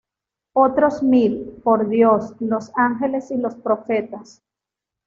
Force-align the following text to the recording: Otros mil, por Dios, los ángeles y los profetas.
Otros 0.55 1.03
mil, 1.03 1.59
por 1.63 1.87
Dios, 1.87 2.33
los 2.39 2.71
ángeles 2.75 3.29
y 3.29 3.37
los 3.37 3.53
profetas. 3.53 4.41